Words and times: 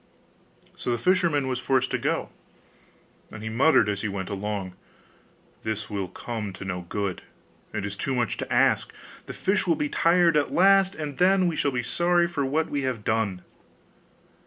So 0.75 0.89
the 0.91 0.97
fisherman 0.97 1.47
was 1.47 1.59
forced 1.59 1.91
to 1.91 1.99
go; 1.99 2.29
and 3.31 3.43
he 3.43 3.49
muttered 3.49 3.87
as 3.87 4.01
he 4.01 4.07
went 4.07 4.31
along, 4.31 4.73
'This 5.61 5.91
will 5.91 6.07
come 6.07 6.53
to 6.53 6.65
no 6.65 6.81
good, 6.89 7.21
it 7.71 7.85
is 7.85 7.95
too 7.95 8.15
much 8.15 8.35
to 8.37 8.51
ask; 8.51 8.91
the 9.27 9.33
fish 9.33 9.67
will 9.67 9.75
be 9.75 9.89
tired 9.89 10.35
at 10.35 10.51
last, 10.51 10.95
and 10.95 11.19
then 11.19 11.47
we 11.47 11.55
shall 11.55 11.69
be 11.69 11.83
sorry 11.83 12.27
for 12.27 12.43
what 12.43 12.67
we 12.67 12.81
have 12.81 13.03
done. 13.03 13.43